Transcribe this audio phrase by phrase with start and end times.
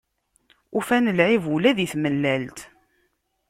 [0.77, 2.59] Ufan lɛib, ula di tmellalt.